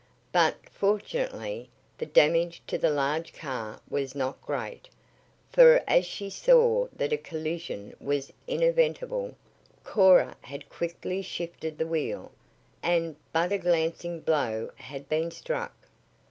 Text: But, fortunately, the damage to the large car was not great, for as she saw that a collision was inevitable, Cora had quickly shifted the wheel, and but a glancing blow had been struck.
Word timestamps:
But, 0.31 0.55
fortunately, 0.71 1.69
the 1.99 2.07
damage 2.07 2.63
to 2.65 2.79
the 2.79 2.89
large 2.89 3.33
car 3.33 3.79
was 3.87 4.15
not 4.15 4.41
great, 4.41 4.89
for 5.51 5.83
as 5.87 6.07
she 6.07 6.27
saw 6.27 6.87
that 6.93 7.13
a 7.13 7.19
collision 7.19 7.95
was 7.99 8.33
inevitable, 8.47 9.35
Cora 9.83 10.35
had 10.41 10.69
quickly 10.69 11.21
shifted 11.21 11.77
the 11.77 11.85
wheel, 11.85 12.31
and 12.81 13.15
but 13.31 13.51
a 13.51 13.59
glancing 13.59 14.21
blow 14.21 14.71
had 14.77 15.07
been 15.07 15.29
struck. 15.29 15.75